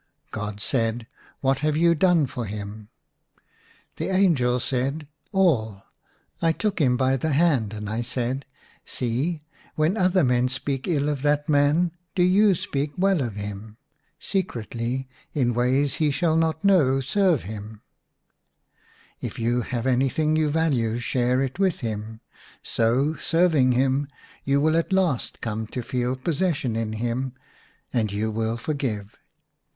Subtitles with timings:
[0.31, 2.89] God said, *' What have you done for him?"
[3.97, 5.83] The angel said," All.
[6.41, 9.43] I took him by the hand, and I said, * See,
[9.75, 13.77] when other men speak ill of that man do you speak well of him;
[14.17, 17.83] secretly, in ways he shall not know, serve him;
[19.21, 22.21] if you have anything you value share it with him,
[22.63, 24.07] so, serving him,
[24.45, 25.11] you will at I04 IN A RUINED CHAPEL.
[25.11, 27.33] last come to feel possession in him,
[27.93, 29.15] and you will forgive.'